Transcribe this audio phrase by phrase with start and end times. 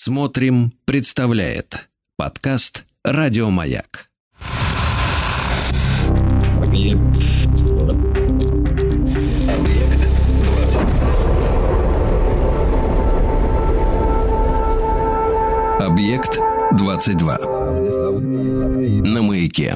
[0.00, 4.12] Смотрим, представляет подкаст Радиомаяк.
[15.80, 16.38] Объект
[16.76, 17.38] 22.
[19.02, 19.74] На маяке.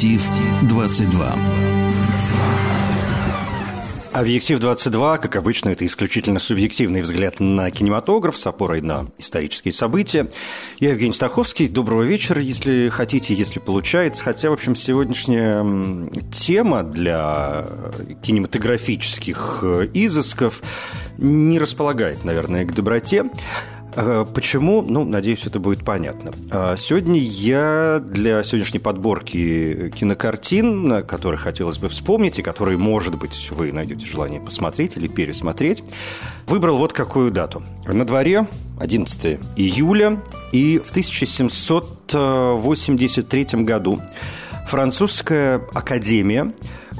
[0.00, 0.22] Объектив
[0.62, 1.34] 22.
[4.14, 10.30] Объектив 22, как обычно, это исключительно субъективный взгляд на кинематограф с опорой на исторические события.
[10.78, 11.68] Я Евгений Стаховский.
[11.68, 14.24] Доброго вечера, если хотите, если получается.
[14.24, 17.66] Хотя, в общем, сегодняшняя тема для
[18.22, 20.62] кинематографических э, изысков
[21.18, 23.26] не располагает, наверное, к доброте.
[23.96, 24.82] Э, почему?
[24.82, 26.32] Ну, надеюсь, это будет понятно.
[26.50, 33.50] Э, сегодня я для сегодняшней подборки кинокартин, которые хотелось бы вспомнить, и которые, может быть,
[33.50, 35.82] вы найдете желание посмотреть или пересмотреть,
[36.46, 37.62] выбрал вот какую дату.
[37.86, 38.46] На дворе
[38.80, 40.20] 11 июля,
[40.52, 44.00] и в 1783 году
[44.66, 46.52] французская академия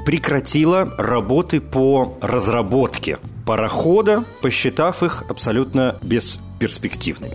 [0.05, 7.33] прекратила работы по разработке парохода, посчитав их абсолютно без перспективными.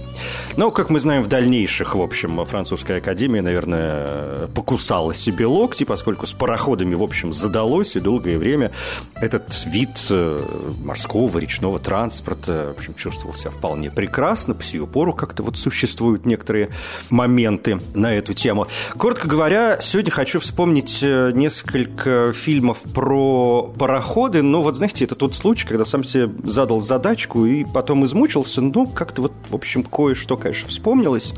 [0.57, 6.29] Но, как мы знаем, в дальнейших, в общем, французская академия, наверное, покусала себе локти, поскольку
[6.29, 8.71] с пароходами, в общем, задалось, и долгое время
[9.17, 10.41] этот вид э,
[10.81, 14.55] морского, речного транспорта, в общем, чувствовал себя вполне прекрасно.
[14.55, 16.69] По сию пору как-то вот существуют некоторые
[17.11, 18.69] моменты на эту тему.
[18.97, 25.35] Коротко говоря, сегодня хочу вспомнить э, несколько фильмов про пароходы, но вот, знаете, это тот
[25.35, 29.83] случай, когда сам себе задал задачку и потом измучился, ну, как как-то вот, в общем,
[29.83, 31.33] кое-что, конечно, вспомнилось.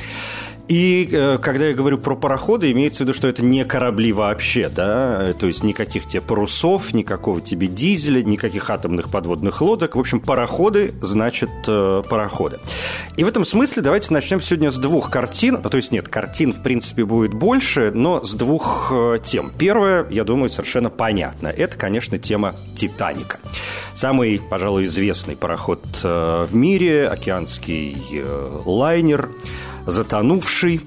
[0.69, 4.69] И э, когда я говорю про пароходы, имеется в виду, что это не корабли вообще,
[4.69, 9.97] да, то есть никаких тебе парусов, никакого тебе дизеля, никаких атомных подводных лодок.
[9.97, 12.59] В общем, пароходы значит э, пароходы.
[13.17, 15.62] И в этом смысле давайте начнем сегодня с двух картин.
[15.62, 19.51] То есть нет, картин, в принципе, будет больше, но с двух э, тем.
[19.59, 21.49] Первая, я думаю, совершенно понятна.
[21.49, 23.39] Это, конечно, тема «Титаника».
[23.95, 27.97] Самый, пожалуй, известный пароход в мире, океанский
[28.67, 29.31] лайнер–
[29.88, 30.81] затонувший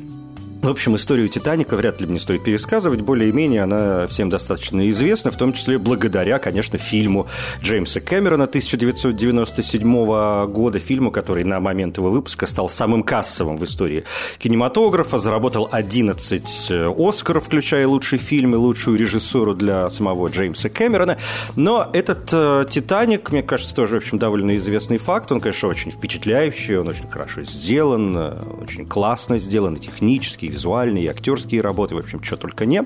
[0.61, 3.01] в общем, историю «Титаника» вряд ли мне стоит пересказывать.
[3.01, 7.27] Более-менее она всем достаточно известна, в том числе благодаря, конечно, фильму
[7.63, 14.03] Джеймса Кэмерона 1997 года, фильму, который на момент его выпуска стал самым кассовым в истории
[14.37, 21.17] кинематографа, заработал 11 э, Оскаров, включая лучший фильм и лучшую режиссуру для самого Джеймса Кэмерона.
[21.55, 25.31] Но этот э, «Титаник», мне кажется, тоже, в общем, довольно известный факт.
[25.31, 31.05] Он, конечно, очень впечатляющий, он очень хорошо сделан, э, очень классно сделан и технически, визуальные,
[31.05, 32.83] и актерские работы, в общем, что только не.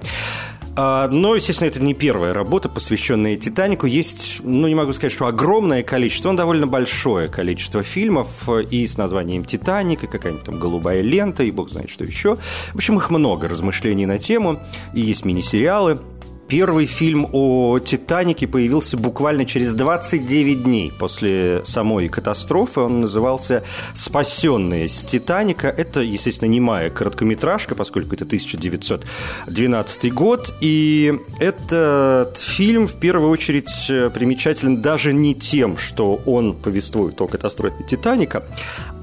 [0.77, 3.85] А, но, естественно, это не первая работа, посвященная «Титанику».
[3.85, 8.27] Есть, ну, не могу сказать, что огромное количество, но довольно большое количество фильмов
[8.69, 12.35] и с названием «Титаник», и какая-нибудь там «Голубая лента», и бог знает, что еще.
[12.73, 14.61] В общем, их много размышлений на тему,
[14.93, 15.99] и есть мини-сериалы–
[16.47, 22.81] Первый фильм о «Титанике» появился буквально через 29 дней после самой катастрофы.
[22.81, 23.63] Он назывался
[23.95, 25.67] «Спасенные с Титаника».
[25.67, 30.53] Это, естественно, немая короткометражка, поскольку это 1912 год.
[30.61, 37.84] И этот фильм, в первую очередь, примечателен даже не тем, что он повествует о катастрофе
[37.89, 38.44] «Титаника»,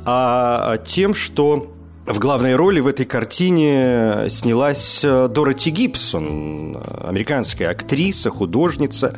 [0.05, 1.73] а тем, что
[2.07, 9.17] в главной роли в этой картине снялась э, Дороти Гибсон, американская актриса, художница,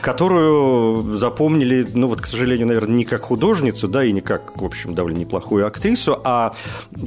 [0.00, 4.64] которую запомнили, ну вот, к сожалению, наверное, не как художницу, да, и не как, в
[4.64, 6.54] общем, довольно неплохую актрису, а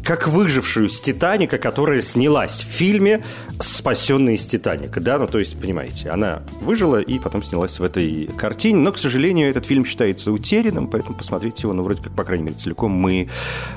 [0.03, 3.23] как выжившую с «Титаника», которая снялась в фильме
[3.59, 8.29] «Спасенные из Титаника», да, ну то есть, понимаете, она выжила и потом снялась в этой
[8.37, 12.23] картине, но, к сожалению, этот фильм считается утерянным, поэтому посмотреть его, ну, вроде как, по
[12.23, 13.29] крайней мере, целиком мы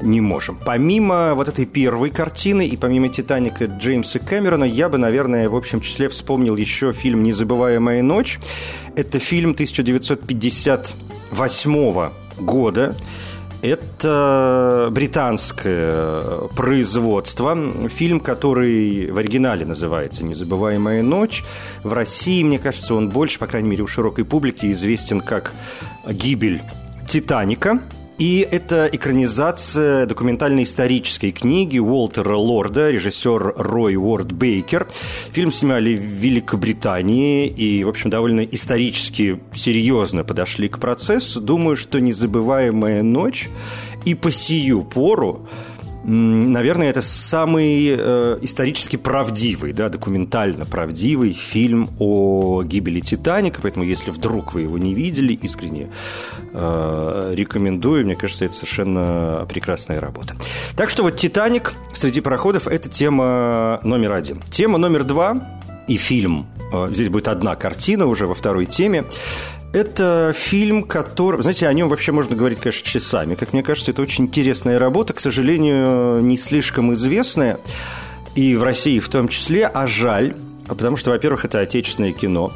[0.03, 0.59] не можем.
[0.63, 5.81] Помимо вот этой первой картины, и помимо «Титаника» Джеймса Кэмерона, я бы, наверное, в общем
[5.81, 8.41] числе вспомнил еще фильм «Незабываемая ночь».
[8.97, 12.97] Это фильм 1958 года.
[13.63, 17.57] Это британское производство.
[17.89, 21.45] Фильм, который в оригинале называется «Незабываемая ночь».
[21.85, 25.53] В России, мне кажется, он больше, по крайней мере, у широкой публики известен как
[26.05, 26.63] «Гибель
[27.07, 27.81] Титаника».
[28.19, 34.89] И это экранизация документально-исторической книги Уолтера Лорда, режиссер Рой Уорд Бейкер.
[35.31, 41.41] Фильм снимали в Великобритании и, в общем, довольно исторически серьезно подошли к процессу.
[41.41, 43.49] Думаю, что «Незабываемая ночь»
[44.05, 45.47] И по сию пору
[46.09, 53.61] наверное, это самый э, исторически правдивый, да, документально правдивый фильм о гибели Титаника.
[53.63, 55.91] Поэтому, если вдруг вы его не видели, искренне
[56.53, 58.05] э, рекомендую.
[58.05, 60.35] Мне кажется, это совершенно прекрасная работа.
[60.77, 64.41] Так что вот Титаник среди пароходов– это тема номер один.
[64.41, 65.59] Тема номер два
[65.89, 66.47] и фильм.
[66.73, 69.05] Э, здесь будет одна картина уже во второй теме.
[69.73, 71.43] Это фильм, который...
[71.43, 73.35] Знаете, о нем вообще можно говорить, конечно, часами.
[73.35, 77.59] Как мне кажется, это очень интересная работа, к сожалению, не слишком известная.
[78.35, 80.37] И в России в том числе, а жаль,
[80.67, 82.53] потому что, во-первых, это отечественное кино.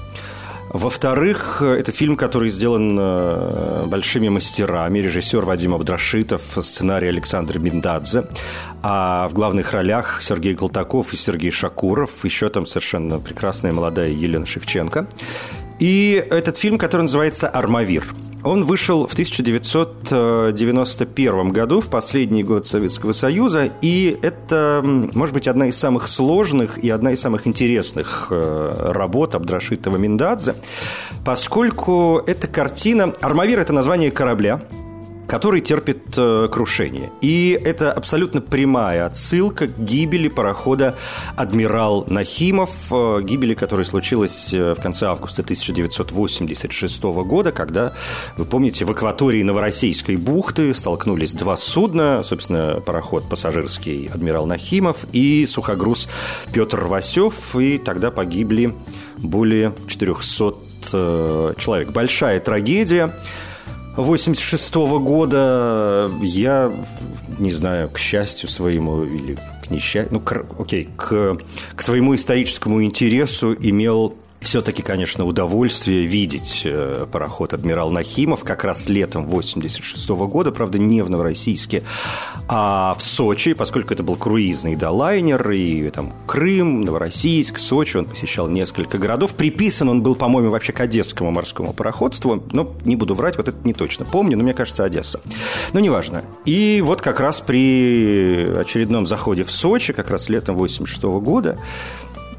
[0.71, 5.01] Во-вторых, это фильм, который сделан э, большими мастерами.
[5.01, 8.25] Режиссер Вадим Абдрашитов, сценарий Александр Биндадзе.
[8.83, 12.25] А в главных ролях Сергей Колтаков и Сергей Шакуров.
[12.25, 15.07] Еще там совершенно прекрасная молодая Елена Шевченко.
[15.79, 18.05] И этот фильм, который называется «Армавир».
[18.45, 25.69] Он вышел в 1991 году, в последний год Советского Союза, и это, может быть, одна
[25.69, 30.57] из самых сложных и одна из самых интересных э, работ Абдрашитова Миндадзе,
[31.25, 33.13] поскольку эта картина...
[33.21, 34.61] «Армавир»— это название корабля,
[35.33, 37.11] который терпит э, крушение.
[37.23, 40.95] И это абсолютно прямая отсылка к гибели парохода
[41.37, 47.95] «Адмирал Нахимов», э, гибели, которая случилась э, в конце августа 1986 года, когда,
[48.37, 55.47] вы помните, в акватории Новороссийской бухты столкнулись два судна, собственно, пароход пассажирский «Адмирал Нахимов» и
[55.47, 56.11] сухогруз
[56.53, 58.75] Петр Васев, и тогда погибли
[59.17, 60.55] более 400
[60.93, 61.91] э, человек.
[61.91, 63.17] Большая трагедия.
[63.97, 66.73] 86 -го года я,
[67.39, 71.39] не знаю, к счастью своему или к несчастью, ну, к, окей, к,
[71.75, 78.89] к своему историческому интересу имел все-таки, конечно, удовольствие видеть э, пароход «Адмирал Нахимов» как раз
[78.89, 81.83] летом 86 -го года, правда, не в Новороссийске,
[82.49, 88.05] а в Сочи, поскольку это был круизный да, лайнер, и там Крым, Новороссийск, Сочи, он
[88.05, 89.35] посещал несколько городов.
[89.35, 93.59] Приписан он был, по-моему, вообще к Одесскому морскому пароходству, но не буду врать, вот это
[93.65, 95.21] не точно помню, но мне кажется, Одесса.
[95.73, 96.25] Но неважно.
[96.45, 101.59] И вот как раз при очередном заходе в Сочи, как раз летом 86 -го года,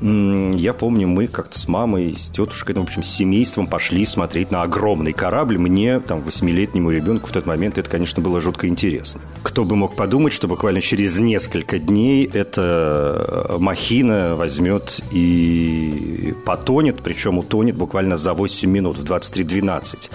[0.04, 4.52] я помню, мы как-то с мамой, с тетушкой, ну, в общем, с семейством пошли смотреть
[4.52, 5.58] на огромный корабль.
[5.58, 9.22] Мне, там, восьмилетнему ребенку в тот момент это, конечно, было жутко интересно.
[9.44, 17.38] Кто бы мог подумать, что буквально через несколько дней эта махина возьмет и потонет, причем
[17.38, 20.10] утонет буквально за 8 минут в 23.12.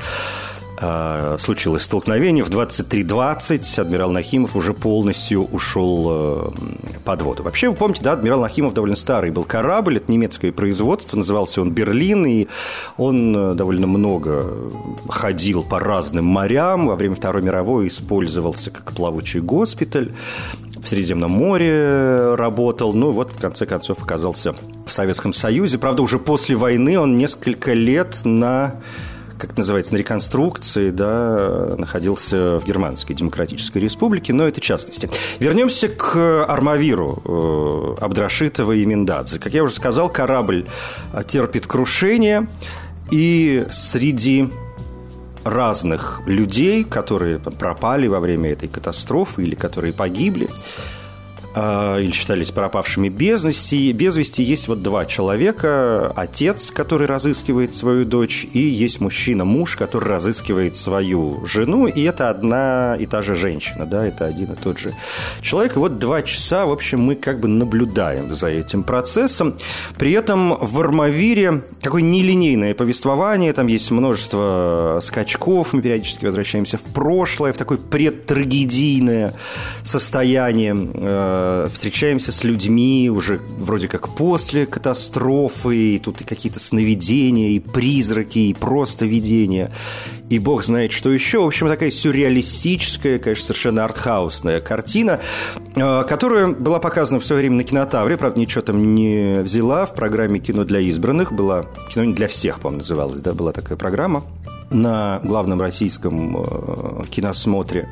[0.81, 2.45] Э, случилось столкновение.
[2.45, 6.51] В 23.20 адмирал Нахимов уже полностью ушел э,
[7.05, 7.43] под воду.
[7.43, 11.73] Вообще, вы помните, да, адмирал Нахимов довольно старый был корабль, это немецкое производство, назывался он
[11.73, 12.47] «Берлин», и
[12.97, 14.47] он э, довольно много
[15.09, 16.87] ходил по разным морям.
[16.87, 20.13] Во время Второй мировой использовался как плавучий госпиталь
[20.77, 24.55] в Средиземном море работал, ну вот в конце концов оказался
[24.87, 25.79] в Советском Союзе.
[25.79, 28.77] Правда, уже после войны он несколько лет на
[29.39, 35.09] как называется, на реконструкции, да, находился в Германской Демократической Республике, но это частности.
[35.39, 39.39] Вернемся к Армавиру э, Абдрашитова и Миндадзе.
[39.39, 40.67] Как я уже сказал, корабль
[41.27, 42.49] терпит крушение,
[43.11, 44.51] и среди
[45.45, 50.49] разных людей, которые пропали во время этой катастрофы или которые погибли,
[51.55, 53.91] или считались пропавшими без вести.
[53.93, 56.13] Без вести есть вот два человека.
[56.15, 62.31] Отец, который разыскивает свою дочь, и есть мужчина, муж, который разыскивает свою жену, и это
[62.31, 64.95] одна и та же женщина, да, это один и тот же
[65.41, 65.77] человек.
[65.77, 69.55] И вот два часа, в общем, мы как бы наблюдаем за этим процессом.
[69.99, 76.83] При этом в Армавире такое нелинейное повествование, там есть множество скачков, мы периодически возвращаемся в
[76.83, 79.35] прошлое, в такое предтрагедийное
[79.83, 80.75] состояние
[81.49, 87.59] э, встречаемся с людьми уже вроде как после катастрофы, и тут и какие-то сновидения, и
[87.59, 89.73] призраки, и просто видения,
[90.31, 91.43] и бог знает что еще.
[91.43, 95.21] В общем, такая сюрреалистическая, конечно, совершенно артхаусная картина,
[95.75, 99.95] э, которая была показана в свое время на кинотавре, правда, ничего там не взяла в
[99.95, 104.25] программе «Кино для избранных», была «Кино не для всех», по-моему, называлась, да, была такая программа
[104.71, 107.89] на главном российском э, киносмотре.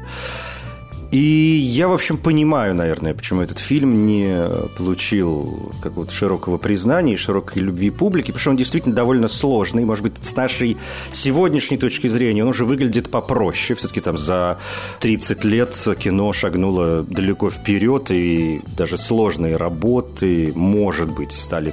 [1.17, 4.37] И я, в общем, понимаю, наверное, почему этот фильм не
[4.77, 9.87] получил какого-то широкого признания и широкой любви публики, потому что он действительно довольно сложный.
[9.87, 10.77] Может быть, с нашей
[11.13, 13.79] сегодняшней точки зрения он уже выглядит попроще.
[13.79, 14.59] Все-таки там за
[15.01, 21.73] 30 лет кино шагнуло далеко вперед, и даже сложные работы, может быть, стали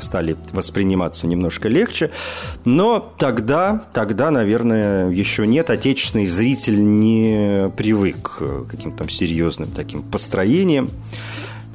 [0.00, 2.10] стали восприниматься немножко легче.
[2.64, 5.70] Но тогда, тогда, наверное, еще нет.
[5.70, 10.90] Отечественный зритель не привык к каким-то там серьезным таким построениям.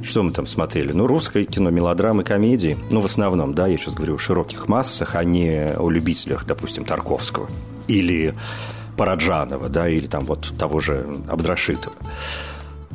[0.04, 0.92] Что мы там смотрели?
[0.92, 2.78] Ну, русское кино, мелодрамы, комедии.
[2.92, 6.84] Ну, в основном, да, я сейчас говорю о широких массах, а не о любителях, допустим,
[6.84, 7.50] Тарковского.
[7.88, 8.36] Или
[8.98, 11.96] Параджанова, да, или там вот того же Абдрашитова.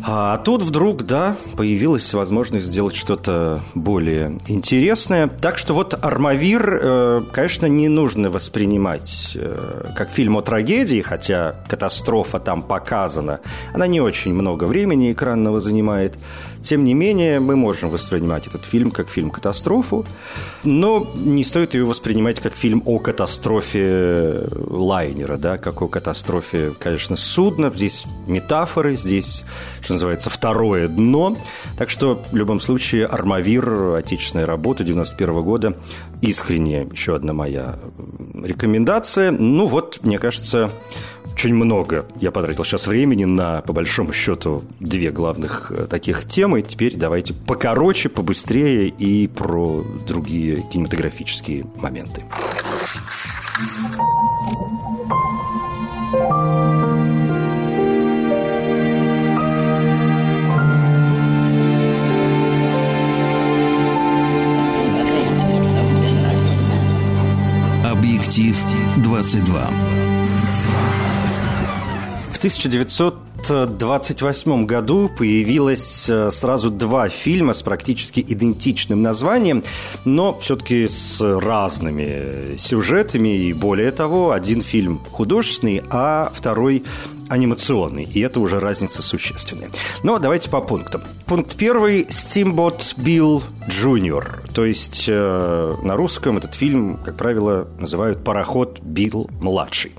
[0.04, 5.28] А тут вдруг, да, появилась возможность сделать что-то более интересное.
[5.28, 11.56] Так что вот «Армавир», э, конечно, не нужно воспринимать э, как фильм о трагедии, хотя
[11.68, 13.40] катастрофа там показана.
[13.74, 16.18] Она не очень много времени экранного занимает.
[16.62, 20.06] Тем не менее, мы можем воспринимать этот фильм как фильм-катастрофу,
[20.64, 27.16] но не стоит его воспринимать как фильм о катастрофе лайнера, да, как о катастрофе, конечно,
[27.16, 27.72] судна.
[27.74, 29.44] Здесь метафоры, здесь,
[29.80, 31.36] что называется, второе дно.
[31.76, 35.76] Так что, в любом случае, «Армавир», отечественная работа 91 года,
[36.20, 37.78] искренне еще одна моя
[38.34, 39.30] рекомендация.
[39.30, 40.70] Ну вот, мне кажется,
[41.42, 46.62] очень много я потратил сейчас времени на, по большому счету, две главных э, таких темы.
[46.62, 52.22] Теперь давайте покороче, побыстрее и про другие кинематографические моменты.
[67.84, 68.56] Объектив
[68.98, 70.21] 22.
[72.42, 79.62] 1928 году появилось э, сразу два фильма с практически идентичным названием,
[80.04, 83.28] но все-таки с разными сюжетами.
[83.28, 86.82] И более того, один фильм художественный, а второй
[87.32, 89.70] анимационный, и это уже разница существенная.
[90.02, 91.02] Но давайте по пунктам.
[91.26, 98.22] Пункт первый– Steamboat Bill Jr., то есть э, на русском этот фильм, как правило, называют
[98.22, 99.94] «Пароход Билл младший».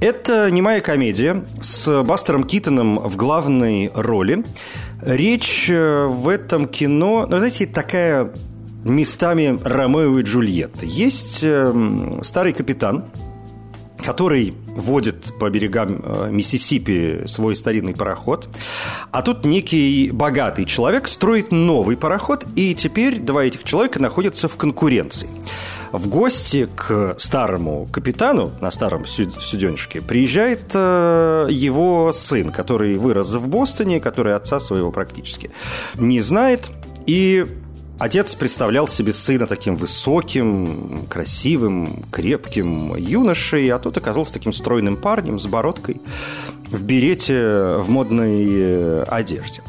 [0.00, 4.44] Это немая комедия с Бастером Китоном в главной роли.
[5.00, 8.32] Речь э, в этом кино, ну, знаете, такая
[8.84, 10.84] местами Ромео и Джульетта.
[10.84, 13.04] Есть э, старый капитан,
[14.04, 18.48] который водит по берегам э, Миссисипи свой старинный пароход.
[19.10, 24.56] А тут некий богатый человек строит новый пароход, и теперь два этих человека находятся в
[24.56, 25.28] конкуренции.
[25.92, 33.48] В гости к старому капитану на старом суденышке приезжает э, его сын, который вырос в
[33.48, 35.50] Бостоне, который отца своего практически
[35.94, 36.70] не знает.
[37.06, 37.46] И
[37.98, 45.38] Отец представлял себе сына таким высоким, красивым, крепким юношей, а тот оказался таким стройным парнем
[45.38, 46.00] с бородкой
[46.70, 49.62] в берете в модной э, одежде.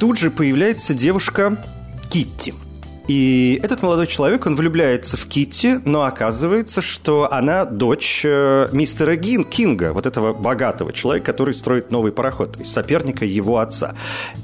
[0.00, 1.62] Тут же появляется девушка
[2.10, 2.54] Китти–
[3.08, 9.14] и этот молодой человек, он влюбляется в Китти, но оказывается, что она дочь э, мистера
[9.14, 13.94] Гин, Кинга, вот этого богатого человека, который строит новый пароход, соперника его отца.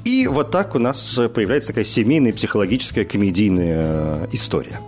[0.05, 4.79] И вот так у нас появляется такая семейная, психологическая, комедийная э, история.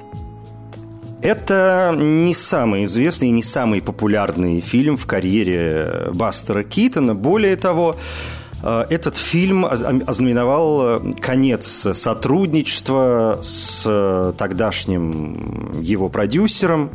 [1.22, 7.15] Это не самый известный и не самый популярный фильм в карьере Бастера Китона.
[7.15, 16.89] Более того, Э, этот фильм ознаменовал э, конец сотрудничества с э, тогдашним его продюсером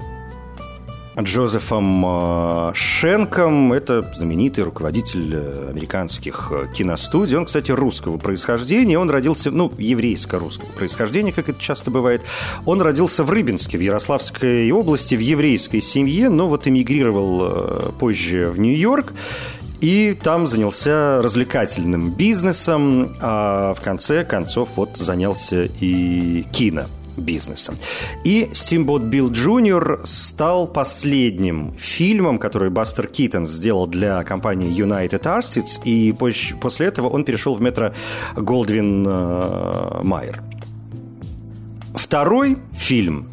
[1.16, 3.72] Джозефом Шенком.
[3.72, 5.36] Это знаменитый руководитель
[5.68, 7.36] американских киностудий.
[7.36, 8.98] Он, кстати, русского происхождения.
[8.98, 12.22] Он родился, ну, еврейско-русского происхождения, как это часто бывает.
[12.64, 18.58] Он родился в Рыбинске, в Ярославской области, в еврейской семье, но вот эмигрировал позже в
[18.58, 19.12] Нью-Йорк
[19.80, 26.84] и там занялся развлекательным бизнесом, а в конце концов вот занялся и кино
[27.16, 27.76] бизнесом.
[28.24, 30.00] И Steamboat Bill Jr.
[30.04, 36.12] стал последним фильмом, который Бастер Китон сделал для компании United Artists, и
[36.60, 37.92] после этого он перешел в метро
[38.36, 39.02] Голдвин
[40.02, 40.42] Майер.
[41.94, 43.28] Второй фильм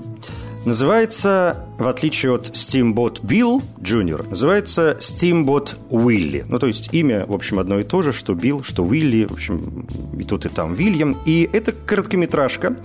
[0.65, 6.43] называется в отличие от Steamboat Bill Jr., называется Steamboat Willie.
[6.47, 9.33] Ну, то есть имя, в общем, одно и то же, что Билл, что Уилли, в
[9.33, 9.85] общем,
[10.17, 11.17] и тут, и там Вильям.
[11.25, 12.75] И это короткометражка,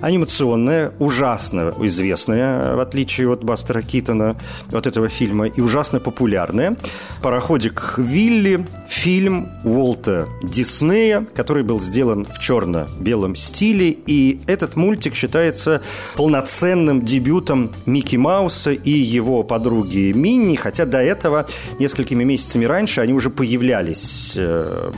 [0.00, 4.36] анимационная, ужасно известная, в отличие от Бастера Китона,
[4.72, 6.76] от этого фильма, и ужасно популярная.
[7.22, 15.82] «Пароходик Вилли», фильм Уолта Диснея, который был сделан в черно-белом стиле, и этот мультик считается
[16.16, 21.46] полноценным дебютом Микки Мауса Мауса и его подруги Минни, хотя до этого,
[21.80, 24.92] несколькими месяцами раньше, они уже появлялись э,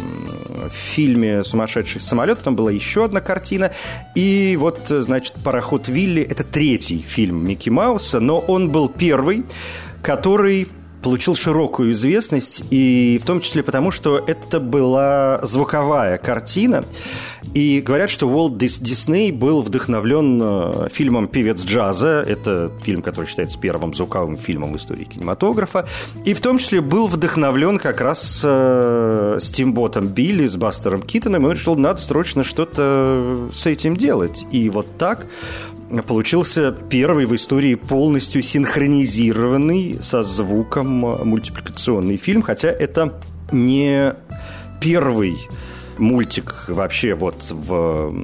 [0.68, 3.72] в фильме «Сумасшедший самолет», потом была еще одна картина,
[4.14, 9.44] и вот, значит, «Пароход Вилли»— это третий фильм Микки Мауса, но он был первый,
[10.02, 10.68] который
[11.02, 16.84] получил широкую известность, и в том числе потому, что это была звуковая картина.
[17.54, 22.24] И говорят, что Уолт Дисней был вдохновлен э, фильмом «Певец джаза».
[22.26, 25.88] Это фильм, который считается первым звуковым фильмом в истории кинематографа.
[26.24, 31.42] И в том числе был вдохновлен как раз э, Стимботом Билли, с Бастером Китоном.
[31.42, 34.46] И он решил, надо срочно что-то с этим делать.
[34.52, 35.26] И вот так
[36.06, 43.20] получился первый в истории полностью синхронизированный со звуком мультипликационный фильм, хотя это
[43.52, 44.14] не
[44.80, 45.36] первый
[46.00, 48.14] мультик вообще вот в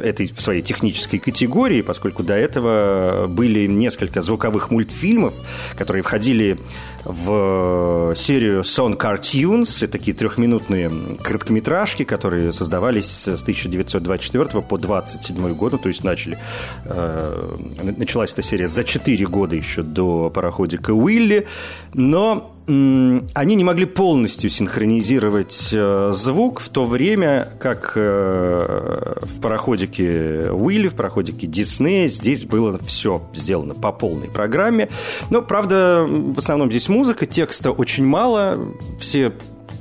[0.00, 5.34] этой в своей технической категории, поскольку до этого были несколько звуковых мультфильмов,
[5.76, 6.58] которые входили
[7.04, 9.82] в серию Song Cartoons.
[9.82, 10.90] Это такие трехминутные
[11.22, 15.72] короткометражки, которые создавались с 1924 по 27 год.
[15.72, 16.38] Ну, то есть начали...
[16.84, 17.52] Э,
[17.96, 21.46] началась эта серия за 4 года еще до пароходика Уилли.
[21.94, 30.50] Но они не могли полностью синхронизировать э, звук в то время, как э, в пароходике
[30.50, 34.88] Уилли, в пароходике Диснея здесь было все сделано по полной программе.
[35.30, 38.58] Но, правда, в основном здесь музыка, текста очень мало,
[38.98, 39.32] все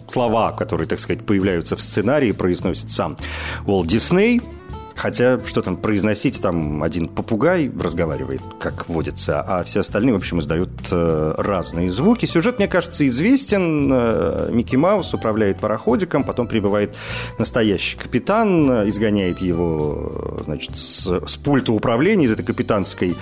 [0.07, 3.17] слова, которые, так сказать, появляются в сценарии, произносит сам
[3.65, 4.41] Уолт Дисней–
[4.95, 10.39] Хотя, что там произносить, там один попугай разговаривает, как водится, а все остальные, в общем,
[10.39, 12.25] издают э, разные звуки.
[12.25, 13.89] Сюжет, мне кажется, известен.
[13.91, 16.95] Э, Микки Маус управляет пароходиком, потом прибывает
[17.37, 23.15] настоящий капитан, изгоняет его, значит, с, с пульта управления из этой капитанской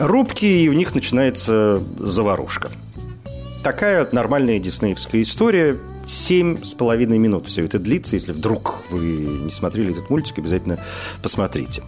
[0.00, 2.70] рубки, и у них начинается заварушка.
[3.62, 8.16] Такая нормальная диснеевская история– семь с половиной минут все это длится.
[8.16, 10.78] Если вдруг вы не смотрели этот мультик, обязательно
[11.22, 11.82] посмотрите.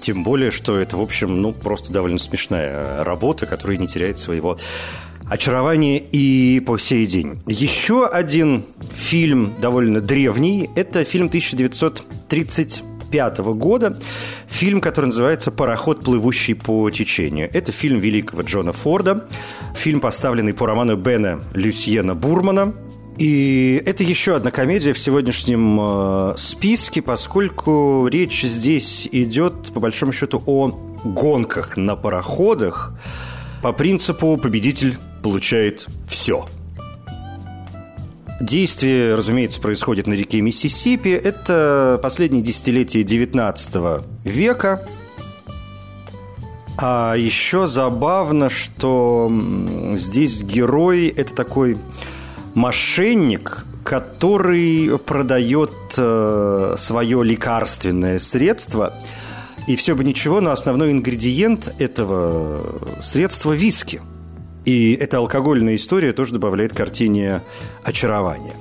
[0.00, 4.58] Тем более, что это, в общем, ну, просто довольно смешная работа, которая не теряет своего
[5.28, 7.38] очарования и по сей день.
[7.46, 8.64] Еще один
[8.94, 10.70] фильм довольно древний.
[10.74, 13.96] Это фильм 1935 года.
[14.48, 17.50] Фильм, который называется «Пароход, плывущий по течению».
[17.52, 19.28] Это фильм великого Джона Форда.
[19.76, 22.72] Фильм, поставленный по роману Бена Люсьена Бурмана–
[23.20, 30.10] и это еще одна комедия в сегодняшнем э, списке, поскольку речь здесь идет, по большому
[30.14, 30.68] счету, о
[31.04, 32.94] гонках на пароходах.
[33.60, 36.46] По принципу победитель получает все.
[38.40, 41.10] Действие, разумеется, происходит на реке Миссисипи.
[41.10, 44.88] Это последние десятилетия XIX века.
[46.78, 49.30] А еще забавно, что
[49.94, 51.76] здесь герой– это такой
[52.54, 58.94] мошенник, который продает э, свое лекарственное средство,
[59.66, 64.00] и все бы ничего, но основной ингредиент этого средства– виски.
[64.64, 67.42] И эта алкогольная история тоже добавляет картине
[67.82, 68.54] очарования.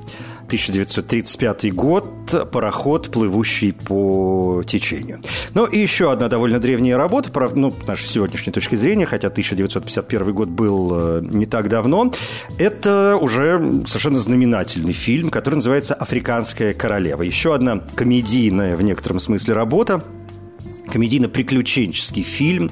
[0.50, 5.22] 1935 год, пароход, плывущий по течению.
[5.54, 10.50] Ну и еще одна довольно древняя работа, ну, нашей сегодняшней точки зрения, хотя 1951 год
[10.50, 12.12] был э, не так давно,
[12.58, 17.22] это уже совершенно знаменательный фильм, который называется «Африканская королева».
[17.22, 20.04] Еще одна комедийная в некотором смысле работа,
[20.90, 22.70] комедийно-приключенческий фильм,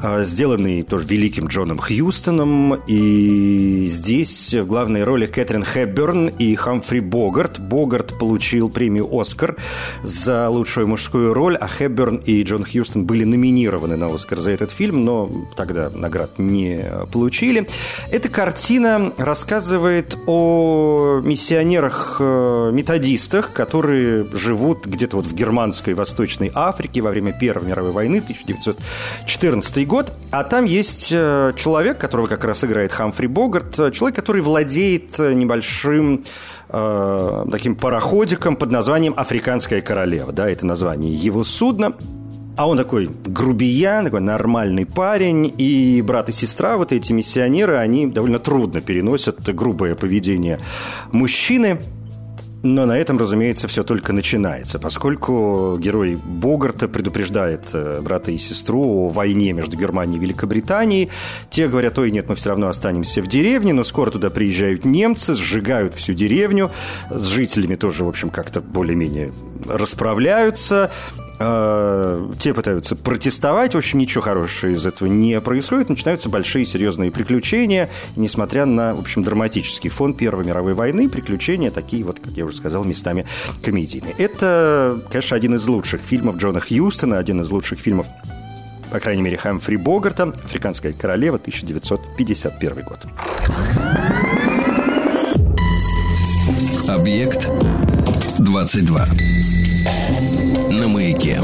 [0.00, 2.74] а, сделанный тоже великим Джоном Хьюстоном.
[2.86, 7.58] И здесь в главной роли Кэтрин Хэбберн и Хамфри Богарт.
[7.58, 9.56] Богарт получил премию «Оскар»
[10.04, 14.70] за лучшую мужскую роль, а Хэбберн и Джон Хьюстон были номинированы на «Оскар» за этот
[14.70, 17.66] фильм, но тогда наград не получили.
[18.10, 27.32] Эта картина рассказывает о миссионерах-методистах, которые живут где-то вот в германской Восточной Африке во время
[27.32, 33.26] Первой мировой войны, 1914 год, а там есть э, человек, которого как раз играет Хамфри
[33.26, 36.24] Богарт, э, человек, который владеет э, небольшим
[36.68, 40.32] э, таким пароходиком под названием «Африканская королева».
[40.32, 41.94] Да, это название его судна.
[42.56, 48.08] А он такой грубиян, такой нормальный парень, и брат и сестра, вот эти миссионеры, они
[48.08, 50.58] довольно трудно переносят грубое поведение
[51.12, 51.78] мужчины–
[52.62, 58.82] но на этом, разумеется, все только начинается, поскольку герой Богарта предупреждает э, брата и сестру
[58.82, 61.10] о войне между Германией и Великобританией.
[61.50, 65.34] Те говорят, ой, нет, мы все равно останемся в деревне, но скоро туда приезжают немцы,
[65.34, 66.70] сжигают всю деревню,
[67.10, 69.32] с жителями тоже, в общем, как-то более-менее
[69.66, 70.90] расправляются.
[71.38, 77.10] Э, те пытаются протестовать, в общем, ничего хорошего из этого не происходит, начинаются большие серьезные
[77.10, 82.32] приключения, и несмотря на, в общем, драматический фон Первой мировой войны, приключения такие вот, как
[82.32, 83.26] я уже сказал, местами
[83.62, 84.14] комедийные.
[84.18, 88.06] Это, конечно, один из лучших фильмов Джона Хьюстона, один из лучших фильмов
[88.90, 93.06] по крайней мере, Хамфри Богарта «Африканская королева», 1951 год.
[96.88, 97.48] Объект
[98.38, 99.57] 22.
[100.78, 101.40] На маяке.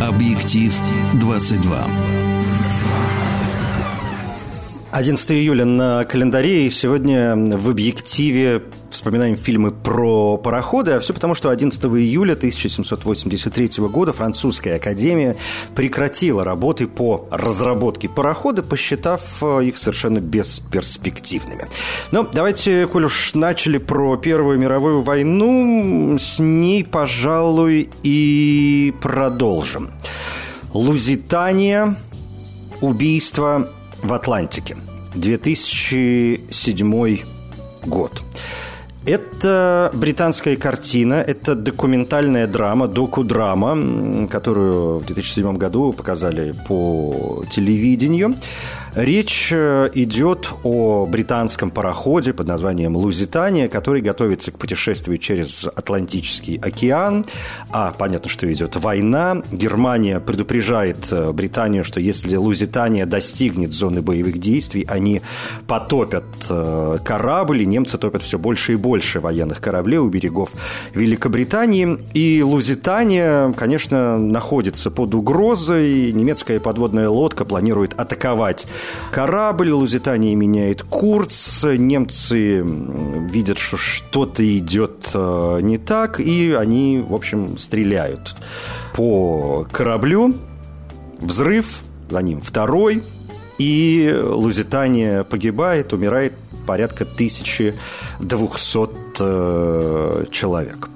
[0.00, 0.72] Объектив
[1.14, 1.86] 22.
[4.92, 8.62] 11 июля на календаре, и сегодня в объективе
[8.94, 15.36] вспоминаем фильмы про пароходы, а все потому, что 11 июля 1783 года французская академия
[15.74, 21.66] прекратила работы по разработке парохода, посчитав э, их совершенно бесперспективными.
[22.12, 29.90] Но давайте, коль уж начали про Первую мировую войну, с ней, пожалуй, и продолжим.
[30.72, 31.96] Лузитания,
[32.80, 33.68] убийство
[34.02, 34.76] в Атлантике.
[35.14, 37.18] 2007
[37.86, 38.22] год.
[39.06, 48.34] Это британская картина, это документальная драма, доку-драма, которую в 2007 году показали по телевидению.
[48.96, 56.58] Речь э, идет о британском пароходе под названием «Лузитания», который готовится к путешествию через Атлантический
[56.58, 57.24] океан.
[57.70, 59.42] А понятно, что идет война.
[59.50, 65.22] Германия предупреждает э, Британию, что если Лузитания достигнет зоны боевых действий, они
[65.66, 70.52] потопят э, корабль, и немцы топят все больше и больше военных кораблей у берегов
[70.94, 71.98] Великобритании.
[72.12, 76.12] И Лузитания, конечно, находится под угрозой.
[76.12, 78.68] Немецкая подводная лодка планирует атаковать
[79.10, 87.14] корабль, Лузитания меняет курс, немцы видят, что что-то идет э, не так, и они, в
[87.14, 88.36] общем, стреляют
[88.94, 90.34] по кораблю.
[91.18, 93.02] Взрыв, за ним второй,
[93.58, 96.34] и Лузитания погибает, умирает
[96.66, 98.88] порядка 1200
[99.20, 100.88] э, человек.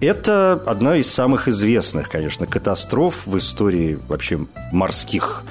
[0.00, 5.42] Это одна из самых известных, конечно, катастроф в истории вообще морских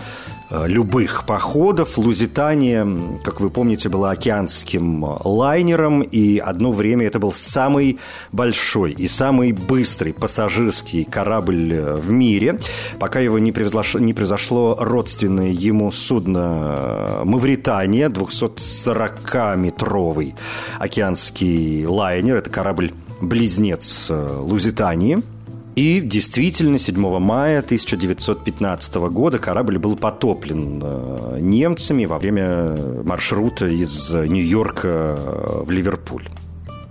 [0.51, 1.97] любых походов.
[1.97, 2.85] Лузитания,
[3.23, 7.99] как вы помните, была океанским лайнером, и одно время это был самый
[8.31, 12.57] большой и самый быстрый пассажирский корабль э, в мире,
[12.99, 20.35] пока его не произошло, не произошло родственное ему судно э, «Мавритания», 240-метровый
[20.79, 25.19] океанский лайнер, это корабль-близнец Лузитании–
[25.75, 34.10] и действительно, 7 мая 1915 года корабль был потоплен э, немцами во время маршрута из
[34.12, 35.17] Нью-Йорка
[35.63, 36.27] в Ливерпуль.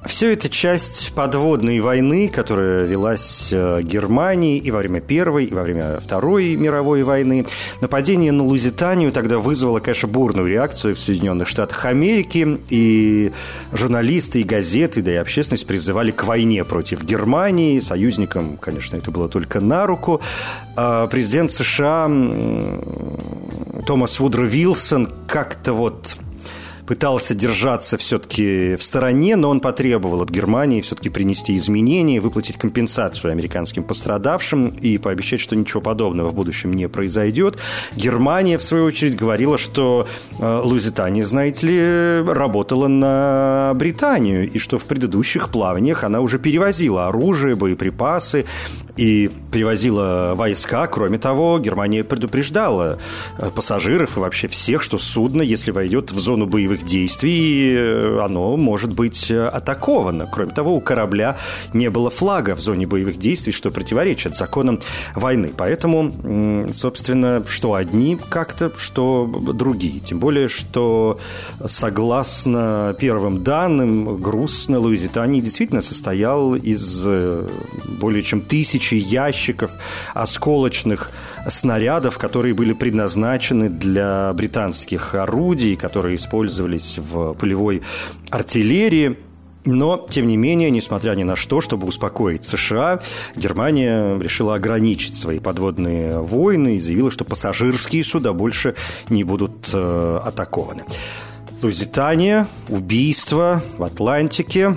[0.06, 5.62] Все это часть подводной войны, которая велась э, Германией и во время Первой, и во
[5.62, 7.46] время Второй мировой войны.
[7.80, 13.32] Нападение на Лузитанию тогда вызвало, конечно, бурную реакцию в Соединенных Штатах Америки, и
[13.72, 17.80] журналисты, и газеты, да и общественность призывали к войне против Германии.
[17.80, 20.20] Союзникам, конечно, это было только на руку.
[20.76, 22.06] А президент США
[23.84, 26.16] Томас Вудро Вилсон как-то вот
[26.88, 33.30] пытался держаться все-таки в стороне, но он потребовал от Германии все-таки принести изменения, выплатить компенсацию
[33.30, 37.58] американским пострадавшим и пообещать, что ничего подобного в будущем не произойдет.
[37.94, 44.78] Германия, в свою очередь, говорила, что э, Лузитания, знаете ли, работала на Британию, и что
[44.78, 48.46] в предыдущих плаваниях она уже перевозила оружие, боеприпасы,
[48.98, 50.86] и привозила войска.
[50.88, 52.98] Кроме того, Германия предупреждала
[53.38, 58.56] э, пассажиров и вообще всех, что судно, если войдет в зону боевых действий, э, оно
[58.56, 60.28] может быть э, атаковано.
[60.30, 61.36] Кроме того, у корабля
[61.72, 64.80] не было флага в зоне боевых действий, что противоречит законам
[65.14, 65.52] войны.
[65.56, 70.00] Поэтому, собственно, что одни как-то, что другие.
[70.00, 71.18] Тем более, что
[71.64, 77.06] согласно первым данным, груз на Луизитании действительно состоял из
[78.00, 79.72] более чем тысячи ящиков
[80.14, 81.10] осколочных
[81.48, 86.18] снарядов, которые были предназначены для британских орудий, которые
[86.76, 87.82] использовались в полевой
[88.30, 89.16] артиллерии.
[89.64, 93.00] Но, тем не менее, несмотря ни на что, чтобы успокоить США,
[93.36, 98.76] Германия решила ограничить свои подводные войны и заявила, что пассажирские суда больше
[99.10, 100.84] не будут э, атакованы.
[101.62, 104.76] Лузитания, убийство в Атлантике,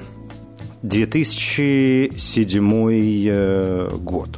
[0.81, 4.29] 2007 э, год.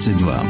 [0.00, 0.40] 22.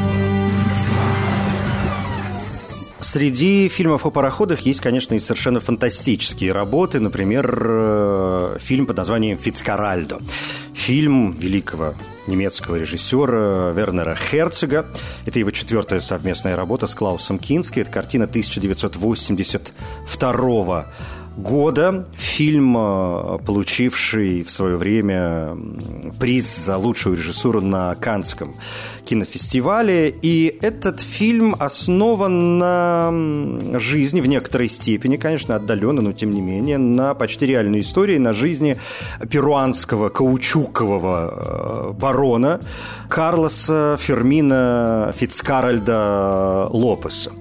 [3.01, 7.01] Среди фильмов о пароходах есть, конечно, и совершенно фантастические работы.
[7.01, 10.21] Например, э, фильм под названием «Фицкаральдо».
[10.73, 11.95] Фильм великого
[12.29, 14.87] немецкого режиссера Вернера Херцога.
[15.27, 17.81] Это его четвертая совместная работа с Клаусом Кински.
[17.81, 20.87] Это картина 1982
[21.37, 22.07] года.
[22.17, 25.57] Фильм, э, получивший в свое время
[26.19, 28.55] приз за лучшую режиссуру на Канском
[29.05, 30.15] кинофестивале.
[30.23, 33.11] И этот фильм основан на
[33.79, 38.33] жизни в некоторой степени, конечно, отдаленно, но тем не менее, на почти реальной истории, на
[38.33, 38.79] жизни
[39.31, 42.61] перуанского каучукового э, барона
[43.09, 47.33] Карлоса Фермина Фицкаральда Лопеса.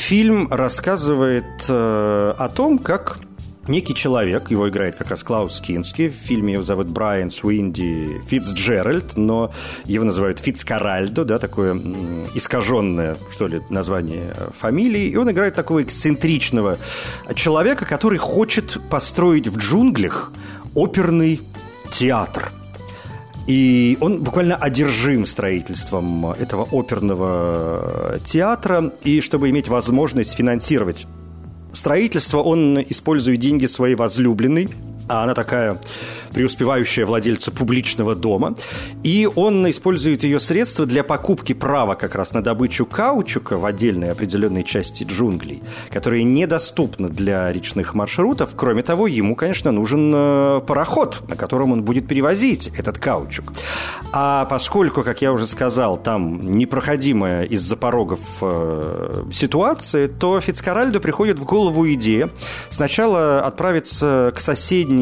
[0.00, 3.18] Фильм рассказывает э, о том, как
[3.68, 9.16] некий человек, его играет как раз Клаус Кински, в фильме его зовут Брайан Суинди Фицджеральд,
[9.16, 9.52] но
[9.84, 11.80] его называют Фицкаральдо, да, такое
[12.34, 16.78] искаженное, что ли, название фамилии, и он играет такого эксцентричного
[17.36, 20.32] человека, который хочет построить в джунглях
[20.74, 21.40] оперный
[21.90, 22.50] театр–
[23.50, 28.92] и он буквально одержим строительством этого оперного театра.
[29.02, 31.08] И чтобы иметь возможность финансировать
[31.72, 34.68] строительство, он использует деньги своей возлюбленной,
[35.10, 35.80] а она такая
[36.32, 38.54] преуспевающая владельца публичного дома.
[39.02, 44.12] И он использует ее средства для покупки права как раз на добычу каучука в отдельной
[44.12, 48.50] определенной части джунглей, которые недоступны для речных маршрутов.
[48.56, 53.52] Кроме того, ему, конечно, нужен э, пароход, на котором он будет перевозить этот каучук.
[54.12, 61.40] А поскольку, как я уже сказал, там непроходимая из-за порогов э, ситуация, то Фицкаральдо приходит
[61.40, 62.30] в голову идея
[62.70, 64.99] сначала отправиться к соседней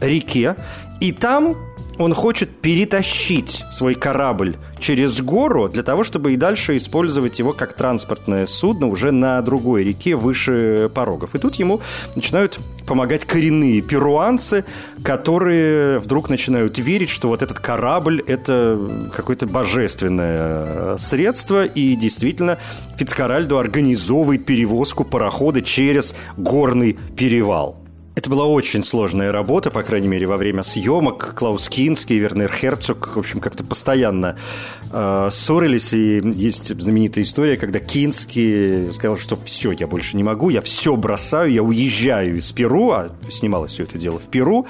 [0.00, 0.56] реке,
[1.00, 1.56] и там
[1.98, 7.72] он хочет перетащить свой корабль через гору для того, чтобы и дальше использовать его как
[7.72, 11.34] транспортное судно уже на другой реке выше порогов.
[11.34, 11.80] И тут ему
[12.14, 14.64] начинают помогать коренные перуанцы,
[15.02, 18.78] которые вдруг начинают верить, что вот этот корабль– это
[19.14, 22.58] какое-то божественное средство, и действительно
[22.96, 27.85] Фицкаральдо организовывает перевозку парохода через горный перевал.
[28.16, 31.34] Это была очень сложная работа, по крайней мере, во время съемок.
[31.36, 34.38] Клаус Кинский, Вернер Херцог, в общем, как-то постоянно
[34.90, 35.92] э, ссорились.
[35.92, 40.96] И есть знаменитая история, когда Кинский сказал, что все, я больше не могу, я все
[40.96, 44.66] бросаю, я уезжаю из Перу, а снималось все это дело в Перу.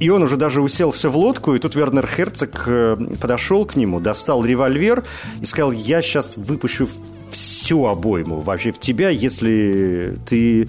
[0.00, 4.00] И он уже даже уселся в лодку, и тут Вернер Херцог э, подошел к нему,
[4.00, 5.04] достал револьвер
[5.40, 6.88] и сказал, я сейчас выпущу
[7.30, 10.68] всю обойму вообще в тебя, если ты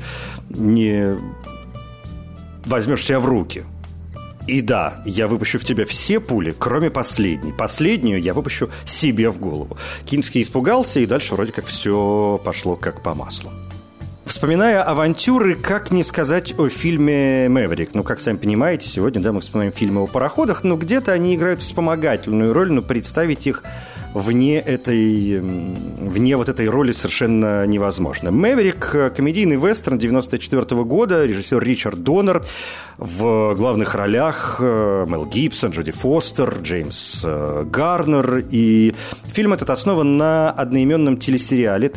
[0.50, 1.18] не
[2.70, 3.64] возьмешь себя в руки.
[4.48, 7.52] И да, я выпущу в тебя все пули, кроме последней.
[7.52, 9.78] Последнюю я выпущу себе в голову.
[10.06, 13.52] Кинский испугался, и дальше вроде как все пошло как по маслу.
[14.30, 17.96] Вспоминая авантюры, как не сказать о фильме «Мэверик».
[17.96, 21.64] Ну, как сами понимаете, сегодня да, мы вспоминаем фильмы о пароходах, но где-то они играют
[21.64, 23.64] вспомогательную роль, но представить их
[24.14, 28.30] вне этой, вне вот этой роли совершенно невозможно.
[28.30, 32.44] «Мэверик»– комедийный вестерн 94 года, режиссер Ричард Доннер,
[33.00, 38.44] в главных ролях э, Мел Гибсон, Джоди Фостер, Джеймс э, Гарнер.
[38.52, 38.94] И
[39.32, 41.88] фильм этот основан на одноименном телесериале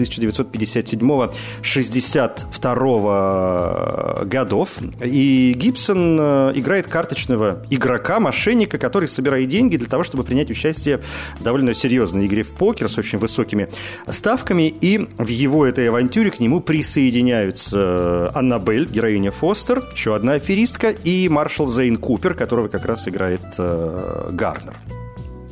[2.27, 4.79] 1957-62 годов.
[5.05, 11.01] И Гибсон э, играет карточного игрока, мошенника, который собирает деньги для того, чтобы принять участие
[11.39, 13.69] в довольно серьезной игре в покер с очень высокими
[14.09, 14.69] ставками.
[14.69, 21.29] И в его этой авантюре к нему присоединяются Аннабель, героиня Фостер, еще одна аферистка, и
[21.29, 24.77] маршал Зейн Купер, которого как раз играет э, Гарнер.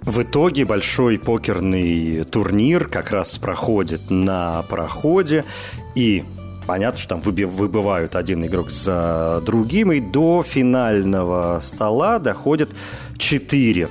[0.02, 5.44] В итоге большой покерный турнир как раз проходит на пароходе,
[5.94, 6.24] и
[6.66, 12.70] понятно, что там выбывают один игрок за другим, и до финального стола доходят
[13.18, 13.88] четыре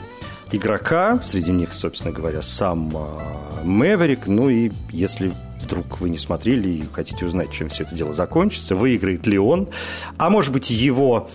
[0.51, 6.69] игрока, среди них, собственно говоря, сам э, Мэверик, ну и если вдруг вы не смотрели
[6.69, 9.67] и хотите узнать, чем все это дело закончится, выиграет ли он,
[10.17, 11.29] а может быть его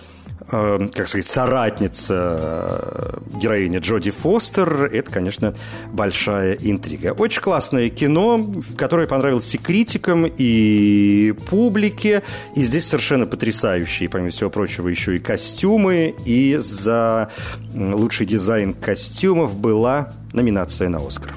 [0.47, 5.55] как сказать, соратница э, героини Джоди Фостер, это, конечно,
[5.91, 7.13] большая интрига.
[7.17, 12.21] Очень классное кино, которое понравилось и критикам, и публике.
[12.55, 16.13] И здесь совершенно потрясающие, помимо всего прочего, еще и костюмы.
[16.25, 17.31] И за
[17.73, 21.33] лучший дизайн костюмов была номинация на «Оскар».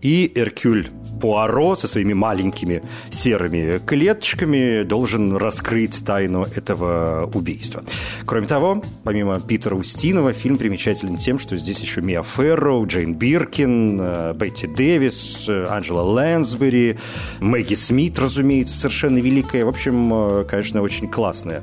[0.01, 0.89] и Эркюль
[1.21, 7.83] Пуаро со своими маленькими серыми клеточками должен раскрыть тайну этого убийства.
[8.25, 14.01] Кроме того, помимо Питера Устинова, фильм примечателен тем, что здесь еще Мия Ферро, Джейн Биркин,
[14.01, 16.99] э, Бетти Дэвис, э, Анджела Лэнсбери,
[17.41, 19.65] Мэгги Смит, разумеется, совершенно великая.
[19.65, 21.63] В общем, э, конечно, очень классная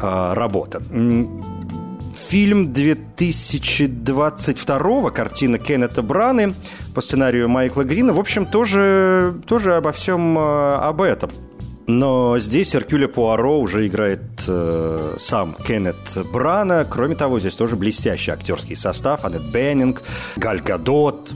[0.00, 0.80] работа.
[2.26, 6.54] Фильм 2022 картина Кеннета Браны
[6.94, 11.30] по сценарию Майкла Грина, в общем, тоже, тоже обо всем э, об этом.
[11.86, 15.96] Но здесь Эркюля Пуаро уже играет э, сам Кеннет
[16.30, 16.86] Брана.
[16.88, 19.24] Кроме того, здесь тоже блестящий актерский состав.
[19.24, 20.02] Аннет Беннинг,
[20.36, 21.32] Галь Гадот,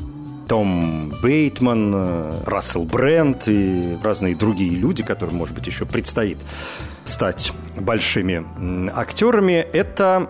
[0.47, 6.37] том Бейтман, э, Рассел Брент и разные другие люди, которым, может быть, еще предстоит
[7.07, 8.45] стать большими
[8.95, 9.65] актерами.
[9.73, 10.29] Это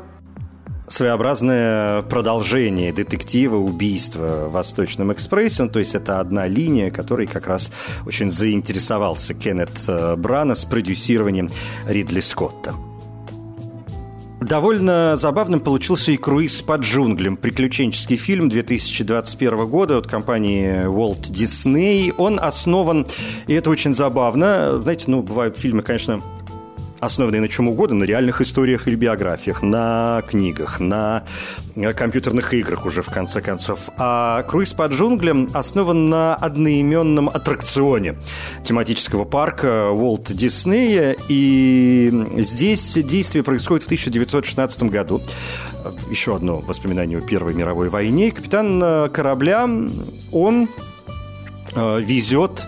[0.89, 5.65] своеобразное продолжение детектива убийства в Восточном экспрессе.
[5.65, 7.71] Ну, то есть это одна линия, которой как раз
[8.07, 11.49] очень заинтересовался Кеннет э, Брана с продюсированием
[11.87, 12.75] Ридли Скотта.
[14.43, 17.37] Довольно забавным получился и «Круиз под джунглям».
[17.37, 22.13] Приключенческий фильм 2021 года от компании Walt Disney.
[22.19, 23.07] Он основан,
[23.47, 24.81] и это очень забавно.
[24.83, 26.23] Знаете, ну, бывают фильмы, конечно,
[27.03, 31.25] основанные на чем угодно, на реальных историях или биографиях, на книгах, на
[31.75, 33.91] э, компьютерных играх уже в конце концов.
[33.99, 38.15] А «Круиз по джунглям» основан на одноименном аттракционе
[38.63, 41.17] тематического парка Уолт Диснея.
[41.29, 45.21] И здесь действие происходит в 1916 году.
[46.09, 48.31] Еще одно воспоминание о Первой мировой войне.
[48.31, 49.69] Капитан э, корабля,
[50.31, 50.69] он
[51.75, 52.65] э, везет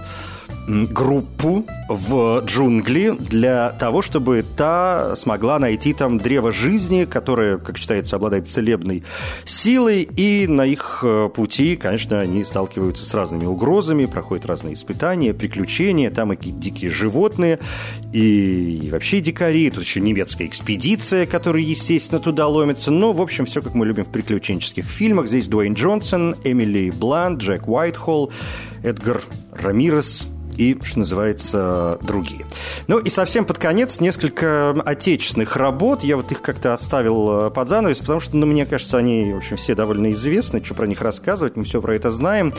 [0.67, 8.17] группу в джунгли для того, чтобы та смогла найти там древо жизни, которое, как считается,
[8.17, 9.05] обладает целебной
[9.45, 15.35] силой, и на их э, пути, конечно, они сталкиваются с разными угрозами, проходят разные испытания,
[15.35, 17.59] приключения, там и дикие животные,
[18.13, 23.61] и вообще дикари, тут еще немецкая экспедиция, которая, естественно, туда ломится, но, в общем, все,
[23.61, 25.29] как мы любим в приключенческих фильмах.
[25.29, 28.33] Здесь Дуэйн Джонсон, Эмили Блант, Джек Уайтхолл,
[28.83, 29.21] Эдгар
[29.53, 32.45] Рамирес, и, что называется, другие.
[32.87, 36.03] Ну и совсем под конец несколько отечественных работ.
[36.03, 39.39] Я вот их как-то оставил э, под занавес, потому что, ну, мне кажется, они, в
[39.39, 42.53] общем, все довольно известны, что про них рассказывать, мы все про это знаем.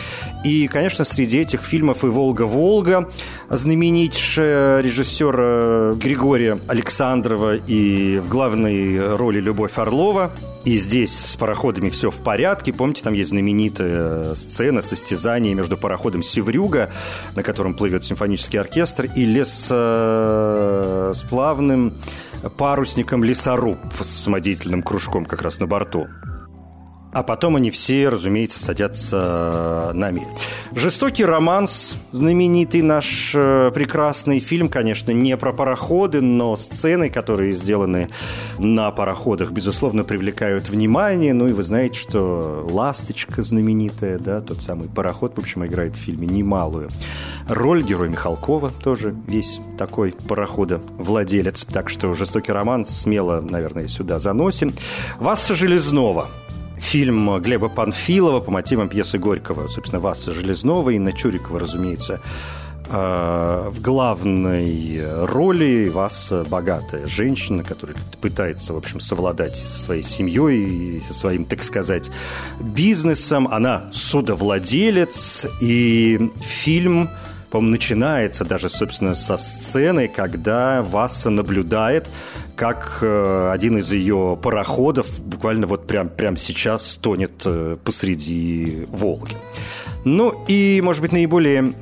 [0.44, 3.10] И, конечно, среди этих фильмов и «Волга-Волга»,
[3.50, 10.32] знаменитейшая режиссера Григория Александрова и в главной роли Любовь Орлова–
[10.66, 12.74] и здесь с пароходами все в порядке.
[12.74, 16.92] Помните, там есть знаменитая сцена состязания между пароходом «Севрюга»,
[17.36, 21.94] на котором плывет симфонический оркестр, и лесосплавным
[22.58, 26.08] парусником «Лесоруб» с самодеятельным кружком как раз на борту.
[27.16, 30.28] А потом они все, разумеется, садятся на мель.
[30.74, 38.10] «Жестокий романс», знаменитый наш э, прекрасный фильм, конечно, не про пароходы, но сцены, которые сделаны
[38.58, 41.34] на пароходах, безусловно, привлекают внимание.
[41.34, 46.00] Ну и вы знаете, что «Ласточка» знаменитая, да, тот самый пароход, в общем, играет в
[46.00, 46.90] фильме немалую
[47.48, 47.82] роль.
[47.82, 51.64] Герой Михалкова тоже весь такой парохода владелец.
[51.64, 54.74] Так что «Жестокий романс» смело, наверное, сюда заносим.
[55.18, 56.28] Васса Железнова–
[56.78, 62.22] фильм Глеба Панфилова по мотивам пьесы Горького, собственно, Васа Железнова и Чурикова, разумеется,
[62.90, 70.04] э, в главной роли вас богатая женщина, которая как-то пытается, в общем, совладать со своей
[70.04, 72.12] семьей и со своим, так сказать,
[72.60, 73.48] бизнесом.
[73.48, 77.10] Она судовладелец, и фильм
[77.50, 82.10] по-моему, начинается даже, собственно, со сцены, когда Васса наблюдает,
[82.56, 89.36] как э, один из ее пароходов буквально вот прям, прям сейчас тонет э, посреди Волги.
[90.06, 91.74] Ну и, может быть, наиболее,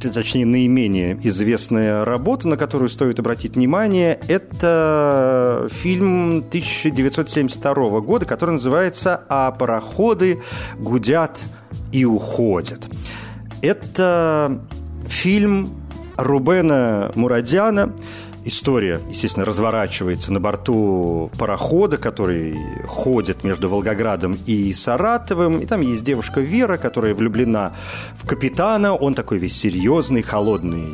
[0.00, 9.24] точнее, наименее известная работа, на которую стоит обратить внимание, это фильм 1972 года, который называется
[9.28, 10.40] «А пароходы
[10.78, 11.40] гудят
[11.90, 12.86] и уходят».
[13.62, 14.60] Это
[15.10, 15.70] фильм
[16.16, 17.92] Рубена Мурадяна.
[18.50, 25.60] История, естественно, разворачивается на борту парохода, который ходит между Волгоградом и Саратовым.
[25.60, 27.76] И там есть девушка Вера, которая влюблена
[28.16, 28.92] в капитана.
[28.92, 30.92] Он такой весь серьезный, холодный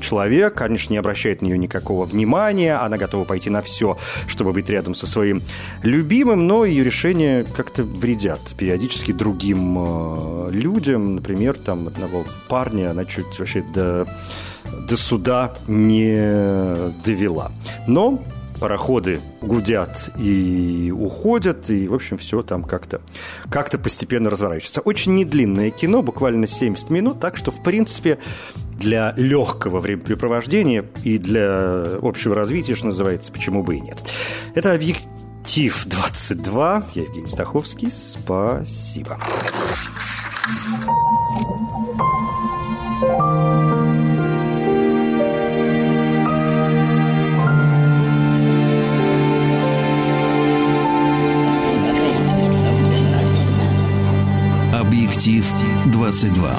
[0.00, 4.68] человек, конечно, не обращает на нее никакого внимания, она готова пойти на все, чтобы быть
[4.68, 5.42] рядом со своим
[5.82, 11.16] любимым, но ее решения как-то вредят периодически другим э, людям.
[11.16, 14.06] Например, там одного парня она чуть вообще до,
[14.88, 17.52] до суда не довела.
[17.86, 18.22] Но
[18.62, 23.00] пароходы гудят и уходят, и, в общем, все там как-то
[23.50, 24.80] как постепенно разворачивается.
[24.82, 28.18] Очень недлинное кино, буквально 70 минут, так что, в принципе,
[28.78, 34.00] для легкого времяпрепровождения и для общего развития, что называется, почему бы и нет.
[34.54, 36.84] Это «Объектив 22».
[36.94, 37.90] Я Евгений Стаховский.
[37.90, 39.18] Спасибо.
[55.22, 56.56] Объектив 22.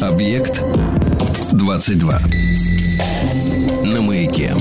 [0.00, 0.62] Объект
[1.52, 2.20] 22.
[3.84, 4.54] На маяке.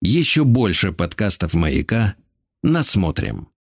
[0.00, 2.14] Еще больше подкастов маяка.
[2.62, 3.51] Насмотрим.